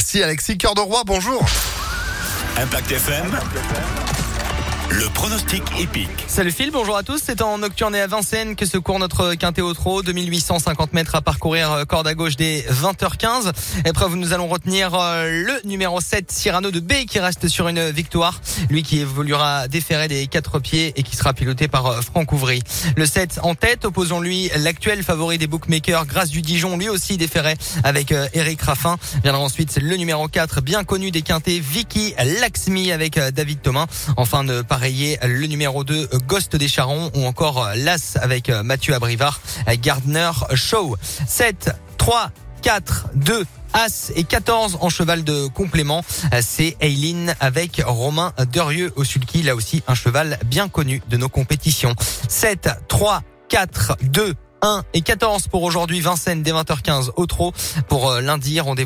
[0.00, 1.44] Voici Alexis Cœur de Roi, bonjour.
[2.56, 3.36] Impact FM.
[4.90, 6.08] Le pronostic épique.
[6.26, 7.20] Salut Phil, bonjour à tous.
[7.22, 10.02] C'est en nocturne et à Vincennes que se court notre quintet au trot.
[10.02, 13.52] 2850 mètres à parcourir euh, corde à gauche des 20h15.
[13.84, 17.90] Épreuve, nous allons retenir euh, le numéro 7, Cyrano de B, qui reste sur une
[17.90, 18.40] victoire.
[18.70, 22.62] Lui qui évoluera déféré des quatre pieds et qui sera piloté par euh, Franck Ouvry.
[22.96, 27.56] Le 7 en tête, opposons-lui l'actuel favori des bookmakers, Grâce du Dijon, lui aussi déféré
[27.84, 28.96] avec Eric Raffin.
[29.22, 33.86] Viendra ensuite le numéro 4, bien connu des quintés, Vicky Laxmi avec David Thomas.
[34.16, 39.40] Enfin, de pareiller le numéro 2, Ghost des Charons ou encore l'As avec Mathieu Abrivard,
[39.82, 40.96] Gardner Show.
[41.26, 42.30] 7, 3,
[42.62, 46.04] 4, 2, As et 14 en cheval de complément.
[46.42, 49.42] C'est Eileen avec Romain Derieux au sulky.
[49.42, 51.96] Là aussi, un cheval bien connu de nos compétitions.
[52.28, 56.00] 7, 3, 4, 2, 1 et 14 pour aujourd'hui.
[56.00, 57.52] Vincennes dès 20h15 au trot.
[57.88, 58.76] Pour lundi, rendez-vous